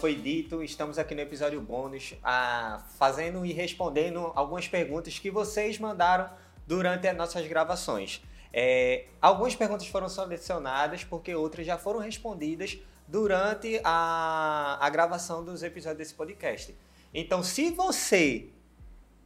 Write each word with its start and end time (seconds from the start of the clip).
foi 0.00 0.14
dito, 0.14 0.62
estamos 0.62 0.98
aqui 0.98 1.14
no 1.14 1.20
episódio 1.20 1.60
bônus, 1.60 2.14
ah, 2.24 2.82
fazendo 2.96 3.44
e 3.44 3.52
respondendo 3.52 4.32
algumas 4.34 4.66
perguntas 4.66 5.18
que 5.18 5.30
vocês 5.30 5.78
mandaram 5.78 6.30
durante 6.66 7.06
as 7.06 7.14
nossas 7.14 7.46
gravações. 7.46 8.22
É, 8.50 9.04
algumas 9.20 9.54
perguntas 9.54 9.86
foram 9.88 10.08
selecionadas 10.08 11.04
porque 11.04 11.34
outras 11.34 11.66
já 11.66 11.76
foram 11.76 12.00
respondidas 12.00 12.78
durante 13.06 13.78
a, 13.84 14.78
a 14.80 14.88
gravação 14.88 15.44
dos 15.44 15.62
episódios 15.62 15.98
desse 15.98 16.14
podcast. 16.14 16.74
Então, 17.12 17.42
se 17.42 17.70
você 17.70 18.48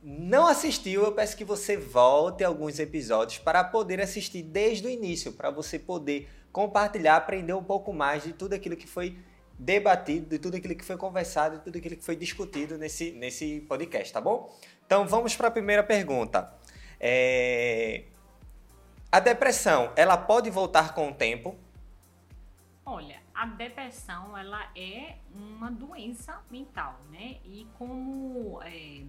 não 0.03 0.45
assistiu, 0.45 1.05
eu 1.05 1.13
peço 1.13 1.37
que 1.37 1.45
você 1.45 1.77
volte 1.77 2.43
alguns 2.43 2.81
episódios 2.81 3.39
para 3.39 3.63
poder 3.63 4.01
assistir 4.01 4.43
desde 4.43 4.89
o 4.89 4.91
início, 4.91 5.31
para 5.35 5.51
você 5.51 5.79
poder 5.79 6.29
compartilhar, 6.51 7.15
aprender 7.15 7.53
um 7.53 7.63
pouco 7.63 7.93
mais 7.93 8.25
de 8.25 8.33
tudo 8.33 8.55
aquilo 8.55 8.75
que 8.75 8.89
foi 8.89 9.17
debatido, 9.59 10.27
de 10.27 10.39
tudo 10.39 10.57
aquilo 10.57 10.75
que 10.75 10.85
foi 10.85 10.97
conversado, 10.97 11.59
de 11.59 11.65
tudo 11.65 11.79
aquilo 11.79 11.97
que 11.97 12.05
foi 12.05 12.17
discutido 12.17 12.77
nesse, 12.77 13.13
nesse 13.13 13.61
podcast, 13.69 14.13
tá 14.13 14.21
bom? 14.21 14.55
Então 14.87 15.07
vamos 15.07 15.37
para 15.37 15.49
a 15.49 15.51
primeira 15.51 15.83
pergunta. 15.83 16.53
É... 17.01 18.05
A 19.11 19.21
depressão, 19.21 19.93
ela 19.95 20.17
pode 20.17 20.51
voltar 20.51 20.95
com 20.95 21.11
o 21.11 21.15
tempo? 21.15 21.57
Olha, 22.85 23.23
a 23.35 23.47
depressão, 23.47 24.37
ela 24.37 24.71
é 24.77 25.17
uma 25.33 25.71
doença 25.71 26.41
mental, 26.51 27.01
né? 27.11 27.37
E 27.45 27.67
como 27.79 28.61
é, 28.63 29.03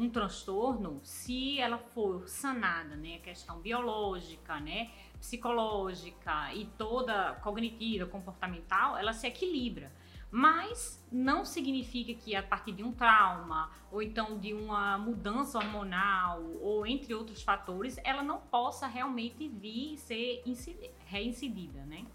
um 0.00 0.08
transtorno, 0.08 0.98
se 1.02 1.60
ela 1.60 1.76
for 1.76 2.26
sanada, 2.26 2.96
né? 2.96 3.18
Questão 3.18 3.60
biológica, 3.60 4.58
né? 4.58 4.90
Psicológica 5.18 6.54
e 6.54 6.64
toda 6.78 7.34
cognitiva, 7.42 8.06
comportamental, 8.06 8.96
ela 8.96 9.12
se 9.12 9.26
equilibra. 9.26 9.92
Mas 10.30 11.04
não 11.12 11.44
significa 11.44 12.14
que 12.14 12.34
a 12.34 12.42
partir 12.42 12.72
de 12.72 12.82
um 12.82 12.92
trauma 12.92 13.70
ou 13.92 14.00
então 14.00 14.38
de 14.38 14.54
uma 14.54 14.96
mudança 14.96 15.58
hormonal 15.58 16.42
ou 16.62 16.86
entre 16.86 17.12
outros 17.12 17.42
fatores, 17.42 17.98
ela 18.02 18.22
não 18.22 18.40
possa 18.40 18.86
realmente 18.86 19.48
vir 19.48 19.98
ser 19.98 20.42
reincidida, 21.04 21.84
né? 21.84 22.06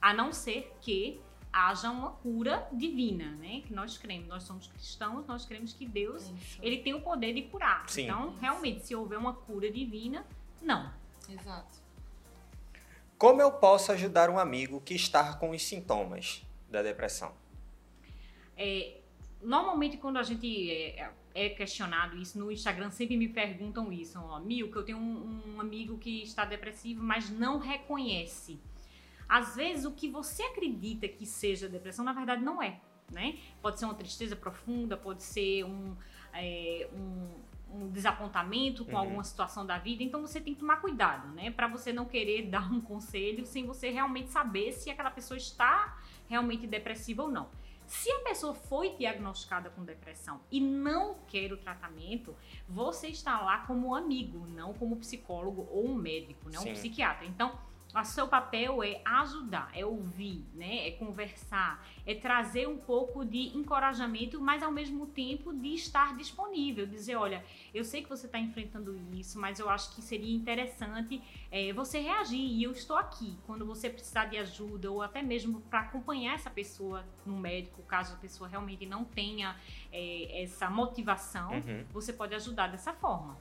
A 0.00 0.12
não 0.12 0.32
ser 0.32 0.76
que 0.80 1.20
haja 1.54 1.90
uma 1.90 2.10
cura 2.10 2.68
divina, 2.72 3.30
né? 3.36 3.62
Que 3.66 3.72
nós 3.72 3.96
cremos, 3.96 4.28
nós 4.28 4.42
somos 4.42 4.66
cristãos, 4.66 5.26
nós 5.26 5.44
cremos 5.44 5.72
que 5.72 5.86
Deus, 5.86 6.22
Isso. 6.22 6.58
ele 6.60 6.78
tem 6.78 6.94
o 6.94 7.00
poder 7.00 7.32
de 7.32 7.42
curar. 7.42 7.88
Sim. 7.88 8.04
Então, 8.04 8.34
realmente, 8.40 8.86
se 8.86 8.94
houver 8.94 9.18
uma 9.18 9.34
cura 9.34 9.70
divina, 9.70 10.26
não. 10.60 10.92
Exato. 11.28 11.84
Como 13.16 13.40
eu 13.40 13.52
posso 13.52 13.92
ajudar 13.92 14.28
um 14.28 14.38
amigo 14.38 14.80
que 14.80 14.94
está 14.94 15.34
com 15.34 15.50
os 15.50 15.62
sintomas? 15.62 16.44
da 16.74 16.82
depressão? 16.82 17.32
É, 18.56 18.98
normalmente 19.40 19.96
quando 19.96 20.18
a 20.18 20.22
gente 20.22 20.70
é, 20.70 21.10
é, 21.34 21.48
questionado 21.50 22.16
isso 22.16 22.38
no 22.38 22.50
Instagram, 22.50 22.90
sempre 22.90 23.16
me 23.16 23.28
perguntam 23.28 23.92
isso, 23.92 24.18
ó, 24.18 24.38
Mil, 24.40 24.70
que 24.70 24.76
eu 24.76 24.84
tenho 24.84 24.98
um, 24.98 25.54
um 25.54 25.60
amigo 25.60 25.96
que 25.98 26.22
está 26.22 26.44
depressivo, 26.44 27.02
mas 27.02 27.30
não 27.30 27.58
reconhece. 27.58 28.58
Às 29.28 29.56
vezes 29.56 29.84
o 29.84 29.92
que 29.92 30.08
você 30.08 30.42
acredita 30.42 31.08
que 31.08 31.26
seja 31.26 31.68
depressão, 31.68 32.04
na 32.04 32.12
verdade 32.12 32.42
não 32.42 32.62
é. 32.62 32.80
Né? 33.10 33.38
Pode 33.60 33.78
ser 33.78 33.84
uma 33.84 33.94
tristeza 33.94 34.34
profunda, 34.34 34.96
pode 34.96 35.22
ser 35.22 35.64
um, 35.64 35.94
é, 36.32 36.88
um, 36.92 37.28
um 37.74 37.90
desapontamento 37.90 38.84
com 38.84 38.92
uhum. 38.92 38.98
alguma 38.98 39.24
situação 39.24 39.66
da 39.66 39.78
vida, 39.78 40.02
então 40.02 40.20
você 40.20 40.40
tem 40.40 40.54
que 40.54 40.60
tomar 40.60 40.76
cuidado, 40.76 41.28
né? 41.34 41.50
Para 41.50 41.68
você 41.68 41.92
não 41.92 42.06
querer 42.06 42.46
dar 42.48 42.72
um 42.72 42.80
conselho 42.80 43.44
sem 43.44 43.66
você 43.66 43.90
realmente 43.90 44.30
saber 44.30 44.72
se 44.72 44.90
aquela 44.90 45.10
pessoa 45.10 45.36
está 45.36 45.98
realmente 46.28 46.66
depressiva 46.66 47.22
ou 47.22 47.30
não. 47.30 47.48
Se 47.86 48.10
a 48.10 48.20
pessoa 48.20 48.54
foi 48.54 48.96
diagnosticada 48.96 49.68
com 49.68 49.84
depressão 49.84 50.40
e 50.50 50.58
não 50.58 51.16
quer 51.26 51.52
o 51.52 51.56
tratamento, 51.56 52.34
você 52.66 53.08
está 53.08 53.40
lá 53.40 53.58
como 53.58 53.94
amigo, 53.94 54.46
não 54.46 54.72
como 54.72 54.96
psicólogo 54.96 55.68
ou 55.70 55.90
um 55.90 55.94
médico, 55.94 56.50
não 56.50 56.62
um 56.62 56.72
psiquiatra. 56.72 57.26
Então, 57.26 57.58
o 57.94 58.04
seu 58.04 58.26
papel 58.26 58.82
é 58.82 59.00
ajudar, 59.04 59.70
é 59.72 59.86
ouvir, 59.86 60.44
né? 60.54 60.88
É 60.88 60.90
conversar, 60.92 61.86
é 62.04 62.14
trazer 62.14 62.66
um 62.66 62.76
pouco 62.76 63.24
de 63.24 63.56
encorajamento, 63.56 64.40
mas 64.40 64.62
ao 64.62 64.72
mesmo 64.72 65.06
tempo 65.06 65.52
de 65.54 65.74
estar 65.74 66.16
disponível, 66.16 66.86
dizer, 66.86 67.14
olha, 67.16 67.44
eu 67.72 67.84
sei 67.84 68.02
que 68.02 68.08
você 68.08 68.26
está 68.26 68.38
enfrentando 68.38 68.98
isso, 69.12 69.38
mas 69.38 69.60
eu 69.60 69.70
acho 69.70 69.94
que 69.94 70.02
seria 70.02 70.34
interessante 70.34 71.22
é, 71.50 71.72
você 71.72 72.00
reagir 72.00 72.40
e 72.40 72.64
eu 72.64 72.72
estou 72.72 72.96
aqui 72.96 73.38
quando 73.46 73.64
você 73.64 73.88
precisar 73.88 74.24
de 74.26 74.38
ajuda 74.38 74.90
ou 74.90 75.00
até 75.00 75.22
mesmo 75.22 75.60
para 75.62 75.80
acompanhar 75.80 76.34
essa 76.34 76.50
pessoa 76.50 77.04
no 77.24 77.38
médico, 77.38 77.82
caso 77.82 78.14
a 78.14 78.16
pessoa 78.16 78.48
realmente 78.48 78.86
não 78.86 79.04
tenha 79.04 79.56
é, 79.92 80.42
essa 80.42 80.68
motivação, 80.68 81.52
uhum. 81.52 81.84
você 81.92 82.12
pode 82.12 82.34
ajudar 82.34 82.68
dessa 82.68 82.92
forma. 82.92 83.38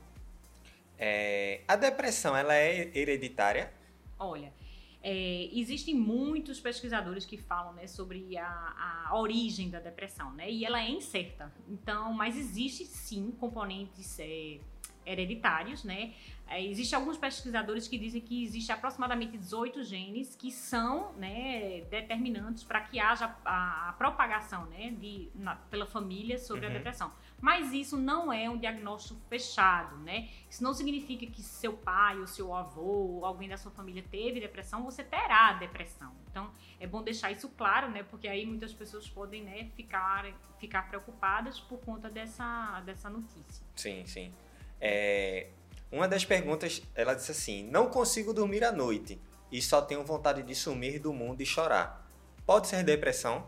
É, 0.97 1.61
a 1.67 1.75
depressão, 1.75 2.37
ela 2.37 2.53
é 2.53 2.91
hereditária? 2.93 3.73
Olha, 4.23 4.53
é, 5.01 5.49
existem 5.51 5.93
muitos 5.93 6.61
pesquisadores 6.61 7.25
que 7.25 7.37
falam 7.37 7.73
né, 7.73 7.87
sobre 7.87 8.37
a, 8.37 9.07
a, 9.09 9.17
origem 9.17 9.69
da 9.69 9.79
depressão, 9.79 10.31
né? 10.33 10.49
E 10.49 10.63
ela 10.63 10.81
é 10.81 10.89
incerta. 10.89 11.53
Então, 11.67 12.13
mas 12.13 12.37
existe 12.37 12.85
sim 12.85 13.31
componentes 13.31 14.17
é, 14.19 14.59
hereditários, 15.05 15.83
né? 15.83 16.13
É, 16.47 16.63
Existem 16.63 16.97
alguns 16.97 17.17
pesquisadores 17.17 17.87
que 17.87 17.97
dizem 17.97 18.21
que 18.21 18.43
existe 18.43 18.71
aproximadamente 18.71 19.37
18 19.37 19.83
genes 19.83 20.35
que 20.35 20.51
são 20.51 21.13
né, 21.13 21.81
determinantes 21.89 22.63
para 22.63 22.81
que 22.81 22.99
haja 22.99 23.33
a, 23.45 23.89
a 23.89 23.93
propagação 23.93 24.65
né, 24.65 24.91
de, 24.99 25.29
na, 25.33 25.55
pela 25.55 25.85
família 25.85 26.37
sobre 26.37 26.65
uhum. 26.65 26.71
a 26.71 26.75
depressão. 26.75 27.11
Mas 27.39 27.73
isso 27.73 27.97
não 27.97 28.31
é 28.31 28.49
um 28.49 28.57
diagnóstico 28.57 29.19
fechado, 29.27 29.97
né? 29.97 30.29
Isso 30.49 30.63
não 30.63 30.73
significa 30.73 31.25
que 31.25 31.41
seu 31.41 31.73
pai 31.73 32.17
ou 32.17 32.25
seu 32.25 32.55
avô 32.55 32.81
ou 32.81 33.25
alguém 33.25 33.49
da 33.49 33.57
sua 33.57 33.71
família 33.71 34.03
teve 34.09 34.39
depressão, 34.39 34.81
você 34.83 35.03
terá 35.03 35.51
depressão. 35.53 36.13
Então, 36.31 36.49
é 36.79 36.87
bom 36.87 37.03
deixar 37.03 37.31
isso 37.31 37.49
claro, 37.49 37.89
né? 37.89 38.03
Porque 38.03 38.29
aí 38.29 38.45
muitas 38.45 38.73
pessoas 38.73 39.09
podem 39.09 39.43
né, 39.43 39.69
ficar, 39.75 40.25
ficar 40.57 40.87
preocupadas 40.87 41.59
por 41.59 41.79
conta 41.79 42.09
dessa, 42.09 42.81
dessa 42.85 43.09
notícia. 43.09 43.65
Sim, 43.75 44.05
sim. 44.05 44.33
É, 44.85 45.47
uma 45.89 46.09
das 46.09 46.25
perguntas, 46.25 46.81
ela 46.93 47.13
disse 47.13 47.31
assim: 47.31 47.63
Não 47.69 47.89
consigo 47.89 48.33
dormir 48.33 48.65
à 48.65 48.71
noite 48.71 49.17
e 49.49 49.61
só 49.61 49.81
tenho 49.81 50.03
vontade 50.03 50.43
de 50.43 50.53
sumir 50.53 50.99
do 50.99 51.13
mundo 51.13 51.39
e 51.39 51.45
chorar. 51.45 52.05
Pode 52.45 52.67
ser 52.67 52.83
depressão? 52.83 53.47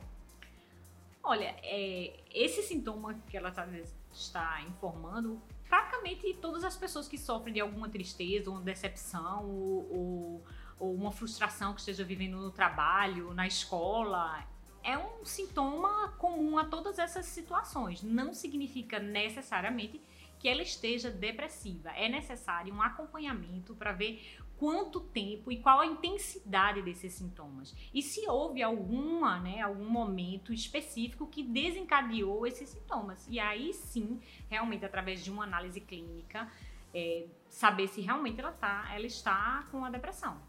Olha, 1.22 1.54
é, 1.62 2.14
esse 2.34 2.64
sintoma 2.64 3.16
que 3.28 3.36
ela 3.36 3.52
tá, 3.52 3.68
está 4.14 4.62
informando, 4.62 5.42
praticamente 5.68 6.34
todas 6.36 6.64
as 6.64 6.78
pessoas 6.78 7.06
que 7.06 7.18
sofrem 7.18 7.54
de 7.54 7.60
alguma 7.60 7.90
tristeza, 7.90 8.50
ou 8.50 8.60
decepção, 8.60 9.44
ou, 9.44 9.92
ou, 9.92 10.44
ou 10.80 10.94
uma 10.94 11.12
frustração 11.12 11.74
que 11.74 11.82
esteja 11.82 12.06
vivendo 12.06 12.38
no 12.38 12.52
trabalho, 12.52 13.34
na 13.34 13.46
escola, 13.46 14.42
é 14.82 14.98
um 14.98 15.26
sintoma 15.26 16.14
comum 16.18 16.58
a 16.58 16.64
todas 16.64 16.98
essas 16.98 17.26
situações. 17.26 18.02
Não 18.04 18.34
significa 18.34 19.00
necessariamente 19.00 20.00
que 20.46 20.50
ela 20.50 20.62
esteja 20.62 21.10
depressiva. 21.10 21.90
É 21.90 22.08
necessário 22.08 22.72
um 22.72 22.80
acompanhamento 22.80 23.74
para 23.74 23.92
ver 23.92 24.24
quanto 24.58 25.00
tempo 25.00 25.52
e 25.52 25.60
qual 25.60 25.80
a 25.80 25.88
intensidade 25.88 26.84
desses 26.84 27.14
sintomas. 27.14 27.76
E 27.92 28.00
se 28.00 28.30
houve 28.30 28.62
alguma, 28.62 29.40
né, 29.40 29.62
algum 29.62 29.90
momento 29.90 30.54
específico 30.54 31.26
que 31.26 31.42
desencadeou 31.42 32.46
esses 32.46 32.70
sintomas. 32.70 33.26
E 33.28 33.40
aí 33.40 33.74
sim, 33.74 34.22
realmente 34.48 34.86
através 34.86 35.24
de 35.24 35.32
uma 35.32 35.46
análise 35.46 35.82
clínica, 35.82 36.48
é, 36.94 37.26
saber 37.50 37.88
se 37.88 38.02
realmente 38.02 38.40
ela, 38.40 38.52
tá, 38.52 38.88
ela 38.94 39.08
está 39.08 39.68
com 39.72 39.84
a 39.84 39.90
depressão. 39.90 40.40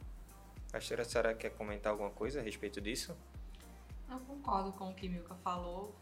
Pastora, 0.70 1.00
a 1.00 1.04
senhora 1.06 1.34
quer 1.34 1.56
comentar 1.56 1.90
alguma 1.90 2.10
coisa 2.10 2.40
a 2.40 2.42
respeito 2.42 2.82
disso? 2.82 3.16
Eu 4.10 4.20
concordo 4.20 4.72
com 4.72 4.90
o 4.90 4.94
que 4.94 5.08
Milka 5.08 5.34
falou. 5.36 5.96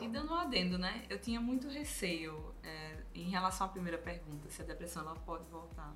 E 0.00 0.08
dando 0.08 0.32
um 0.32 0.36
adendo, 0.36 0.78
né? 0.78 1.04
Eu 1.10 1.20
tinha 1.20 1.40
muito 1.40 1.68
receio 1.68 2.54
é, 2.62 3.03
em 3.14 3.30
relação 3.30 3.66
à 3.66 3.70
primeira 3.70 3.98
pergunta, 3.98 4.50
se 4.50 4.60
a 4.62 4.64
depressão 4.64 5.02
ela 5.02 5.14
pode 5.14 5.44
voltar. 5.50 5.94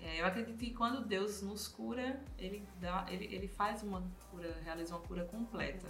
É, 0.00 0.20
eu 0.20 0.26
acredito 0.26 0.58
que 0.58 0.70
quando 0.72 1.04
Deus 1.04 1.42
nos 1.42 1.66
cura, 1.66 2.22
ele, 2.38 2.66
dá, 2.80 3.06
ele, 3.08 3.24
ele 3.34 3.48
faz 3.48 3.82
uma 3.82 4.02
cura, 4.30 4.54
realiza 4.62 4.94
uma 4.94 5.04
cura 5.06 5.24
completa. 5.24 5.88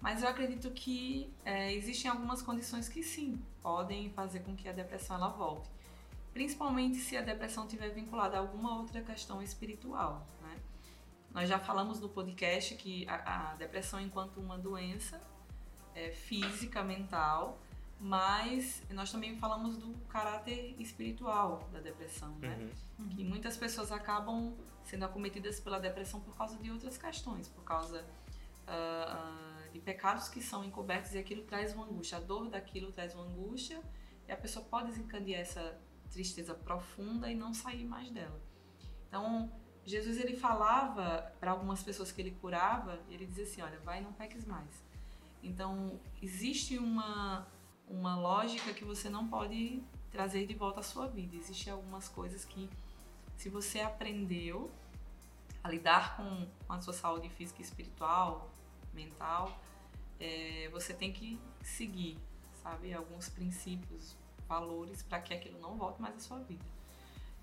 Mas 0.00 0.22
eu 0.22 0.28
acredito 0.28 0.70
que 0.70 1.32
é, 1.44 1.72
existem 1.72 2.10
algumas 2.10 2.42
condições 2.42 2.88
que 2.88 3.02
sim, 3.02 3.42
podem 3.60 4.10
fazer 4.10 4.40
com 4.40 4.54
que 4.54 4.68
a 4.68 4.72
depressão 4.72 5.16
ela 5.16 5.28
volte. 5.28 5.68
Principalmente 6.32 6.98
se 6.98 7.16
a 7.16 7.22
depressão 7.22 7.64
estiver 7.64 7.90
vinculada 7.90 8.36
a 8.36 8.40
alguma 8.40 8.78
outra 8.78 9.00
questão 9.02 9.42
espiritual. 9.42 10.26
Né? 10.42 10.60
Nós 11.32 11.48
já 11.48 11.58
falamos 11.58 11.98
no 11.98 12.08
podcast 12.08 12.74
que 12.76 13.08
a, 13.08 13.52
a 13.52 13.54
depressão 13.54 14.00
enquanto 14.00 14.38
uma 14.38 14.56
doença 14.56 15.20
é, 15.94 16.10
física, 16.10 16.84
mental, 16.84 17.58
mas 17.98 18.82
nós 18.90 19.10
também 19.10 19.36
falamos 19.38 19.76
do 19.76 19.94
caráter 20.08 20.74
espiritual 20.78 21.68
da 21.72 21.80
depressão, 21.80 22.36
né? 22.38 22.70
Uhum. 22.98 23.08
Que 23.08 23.24
muitas 23.24 23.56
pessoas 23.56 23.90
acabam 23.90 24.54
sendo 24.84 25.04
acometidas 25.04 25.58
pela 25.58 25.78
depressão 25.80 26.20
por 26.20 26.36
causa 26.36 26.56
de 26.58 26.70
outras 26.70 26.98
questões, 26.98 27.48
por 27.48 27.64
causa 27.64 28.02
uh, 28.02 29.66
uh, 29.68 29.72
de 29.72 29.80
pecados 29.80 30.28
que 30.28 30.42
são 30.42 30.64
encobertos 30.64 31.14
e 31.14 31.18
aquilo 31.18 31.42
traz 31.42 31.74
uma 31.74 31.86
angústia. 31.86 32.18
A 32.18 32.20
dor 32.20 32.48
daquilo 32.48 32.92
traz 32.92 33.14
uma 33.14 33.24
angústia 33.24 33.82
e 34.28 34.32
a 34.32 34.36
pessoa 34.36 34.64
pode 34.64 34.88
desencadear 34.88 35.40
essa 35.40 35.80
tristeza 36.10 36.54
profunda 36.54 37.30
e 37.30 37.34
não 37.34 37.52
sair 37.52 37.84
mais 37.84 38.10
dela. 38.10 38.40
Então, 39.08 39.50
Jesus 39.84 40.18
ele 40.18 40.36
falava 40.36 41.32
para 41.40 41.50
algumas 41.50 41.82
pessoas 41.82 42.12
que 42.12 42.20
ele 42.20 42.32
curava, 42.32 43.00
ele 43.08 43.24
dizia 43.26 43.44
assim, 43.44 43.62
olha, 43.62 43.78
vai 43.80 44.00
e 44.00 44.02
não 44.02 44.12
peques 44.12 44.44
mais. 44.44 44.84
Então, 45.42 46.00
existe 46.20 46.78
uma 46.78 47.46
uma 47.88 48.16
lógica 48.16 48.72
que 48.72 48.84
você 48.84 49.08
não 49.08 49.28
pode 49.28 49.82
trazer 50.10 50.46
de 50.46 50.54
volta 50.54 50.80
à 50.80 50.82
sua 50.82 51.06
vida. 51.06 51.36
Existem 51.36 51.72
algumas 51.72 52.08
coisas 52.08 52.44
que 52.44 52.68
se 53.36 53.48
você 53.48 53.80
aprendeu 53.80 54.70
a 55.62 55.68
lidar 55.68 56.16
com, 56.16 56.46
a 56.68 56.80
sua 56.80 56.92
saúde 56.92 57.28
física 57.28 57.60
e 57.60 57.64
espiritual, 57.64 58.50
mental, 58.94 59.60
é, 60.18 60.68
você 60.72 60.94
tem 60.94 61.12
que 61.12 61.38
seguir, 61.62 62.16
sabe, 62.62 62.94
alguns 62.94 63.28
princípios, 63.28 64.16
valores 64.48 65.02
para 65.02 65.20
que 65.20 65.34
aquilo 65.34 65.58
não 65.60 65.76
volte 65.76 66.00
mais 66.00 66.14
à 66.16 66.20
sua 66.20 66.38
vida. 66.38 66.64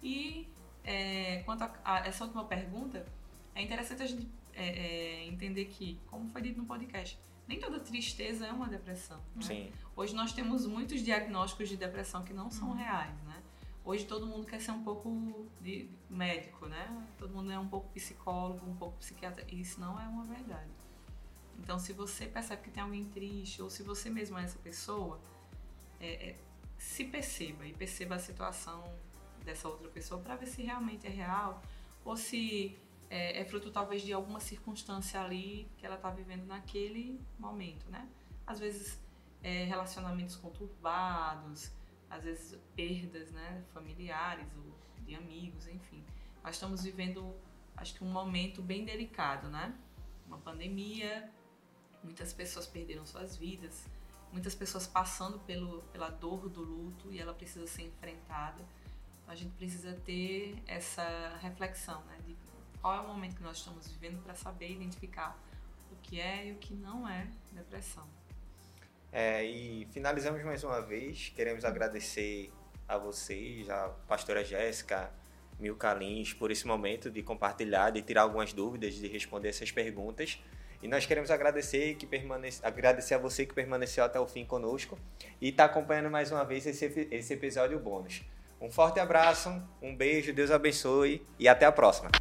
E 0.01 0.47
é, 0.83 1.43
quanto 1.43 1.63
a, 1.63 1.73
a, 1.83 2.07
essa 2.07 2.23
última 2.23 2.45
pergunta, 2.45 3.05
é 3.53 3.61
interessante 3.61 4.03
a 4.03 4.05
gente 4.07 4.27
é, 4.53 4.67
é, 4.67 5.25
entender 5.25 5.65
que, 5.65 5.99
como 6.07 6.29
foi 6.29 6.41
dito 6.41 6.59
no 6.59 6.65
podcast, 6.65 7.17
nem 7.47 7.59
toda 7.59 7.79
tristeza 7.79 8.45
é 8.45 8.51
uma 8.51 8.67
depressão. 8.67 9.21
Né? 9.35 9.41
Sim. 9.41 9.71
Hoje 9.95 10.15
nós 10.15 10.33
temos 10.33 10.65
muitos 10.65 11.01
diagnósticos 11.01 11.69
de 11.69 11.77
depressão 11.77 12.23
que 12.23 12.33
não 12.33 12.49
são 12.49 12.69
uhum. 12.69 12.75
reais, 12.75 13.21
né? 13.23 13.41
Hoje 13.85 14.05
todo 14.05 14.25
mundo 14.25 14.47
quer 14.47 14.61
ser 14.61 14.71
um 14.71 14.81
pouco 14.81 15.45
de 15.59 15.89
médico, 16.09 16.67
né? 16.67 17.05
Todo 17.17 17.33
mundo 17.33 17.51
é 17.51 17.59
um 17.59 17.67
pouco 17.67 17.89
psicólogo, 17.89 18.65
um 18.65 18.75
pouco 18.75 18.97
psiquiatra. 18.97 19.45
E 19.51 19.59
isso 19.59 19.79
não 19.79 19.99
é 19.99 20.07
uma 20.07 20.23
verdade. 20.23 20.71
Então, 21.59 21.77
se 21.77 21.91
você 21.91 22.25
percebe 22.25 22.61
que 22.61 22.71
tem 22.71 22.81
alguém 22.81 23.03
triste, 23.05 23.61
ou 23.61 23.69
se 23.69 23.83
você 23.83 24.09
mesmo 24.09 24.37
é 24.37 24.43
essa 24.43 24.57
pessoa, 24.59 25.19
é, 25.99 26.29
é, 26.29 26.39
se 26.77 27.03
perceba 27.03 27.65
e 27.65 27.73
perceba 27.73 28.15
a 28.15 28.19
situação 28.19 28.83
dessa 29.43 29.67
outra 29.67 29.89
pessoa 29.89 30.21
para 30.21 30.37
ver 30.37 30.47
se 30.47 30.61
realmente 30.61 31.05
é 31.05 31.09
real 31.09 31.61
ou 32.05 32.15
se 32.15 32.77
é, 33.13 33.41
é, 33.41 33.45
fruto 33.45 33.69
talvez 33.69 34.01
de 34.01 34.11
alguma 34.11 34.39
circunstância 34.39 35.21
ali 35.21 35.69
que 35.77 35.85
ela 35.85 35.97
está 35.97 36.09
vivendo 36.09 36.47
naquele 36.47 37.21
momento, 37.37 37.87
né? 37.87 38.09
Às 38.47 38.59
vezes 38.59 38.99
é, 39.43 39.65
relacionamentos 39.65 40.35
conturbados, 40.35 41.71
às 42.09 42.23
vezes 42.23 42.59
perdas, 42.75 43.29
né, 43.31 43.63
familiares 43.71 44.47
ou 44.57 44.73
de 45.05 45.13
amigos, 45.13 45.67
enfim. 45.67 46.03
Nós 46.43 46.55
estamos 46.55 46.83
vivendo, 46.83 47.35
acho 47.77 47.93
que 47.93 48.03
um 48.03 48.11
momento 48.11 48.63
bem 48.63 48.83
delicado, 48.83 49.47
né? 49.47 49.77
Uma 50.25 50.39
pandemia, 50.39 51.31
muitas 52.03 52.33
pessoas 52.33 52.65
perderam 52.65 53.05
suas 53.05 53.37
vidas, 53.37 53.85
muitas 54.31 54.55
pessoas 54.55 54.87
passando 54.87 55.37
pelo, 55.41 55.83
pela 55.91 56.09
dor 56.09 56.49
do 56.49 56.63
luto 56.63 57.11
e 57.11 57.19
ela 57.19 57.35
precisa 57.35 57.67
ser 57.67 57.83
enfrentada. 57.83 58.65
Então 59.21 59.31
a 59.31 59.35
gente 59.35 59.51
precisa 59.51 59.93
ter 60.03 60.57
essa 60.65 61.37
reflexão, 61.43 62.03
né, 62.05 62.17
de 62.25 62.35
qual 62.83 62.97
é 62.97 62.99
o 62.99 63.07
momento 63.07 63.37
que 63.37 63.43
nós 63.43 63.59
estamos 63.59 63.87
vivendo 63.87 64.21
para 64.21 64.35
saber 64.35 64.69
identificar 64.69 65.39
o 65.89 65.95
que 66.01 66.19
é 66.19 66.47
e 66.47 66.51
o 66.51 66.55
que 66.55 66.73
não 66.73 67.07
é 67.07 67.25
depressão. 67.53 68.03
É, 69.09 69.41
e 69.45 69.87
finalizamos 69.93 70.43
mais 70.43 70.65
uma 70.65 70.81
vez. 70.81 71.31
Queremos 71.33 71.63
agradecer 71.63 72.51
a 72.85 72.97
vocês, 72.97 73.69
a 73.69 73.87
pastora 74.05 74.43
Jéssica, 74.43 75.09
Milka 75.57 75.93
Lins, 75.93 76.33
por 76.33 76.51
esse 76.51 76.67
momento 76.67 77.09
de 77.09 77.23
compartilhar, 77.23 77.89
de 77.89 78.01
tirar 78.01 78.23
algumas 78.23 78.51
dúvidas, 78.51 78.95
de 78.95 79.07
responder 79.07 79.47
essas 79.47 79.71
perguntas. 79.71 80.43
E 80.81 80.87
nós 80.89 81.05
queremos 81.05 81.31
agradecer, 81.31 81.95
que 81.95 82.05
permanece, 82.05 82.59
agradecer 82.65 83.13
a 83.13 83.17
você 83.17 83.45
que 83.45 83.53
permaneceu 83.53 84.03
até 84.03 84.19
o 84.19 84.27
fim 84.27 84.43
conosco 84.43 84.99
e 85.39 85.49
está 85.49 85.63
acompanhando 85.63 86.11
mais 86.11 86.33
uma 86.33 86.43
vez 86.43 86.65
esse, 86.65 87.07
esse 87.09 87.33
episódio 87.33 87.79
bônus. 87.79 88.23
Um 88.59 88.69
forte 88.69 88.99
abraço, 88.99 89.49
um 89.81 89.95
beijo, 89.95 90.33
Deus 90.33 90.51
abençoe 90.51 91.25
e 91.39 91.47
até 91.47 91.65
a 91.65 91.71
próxima. 91.71 92.11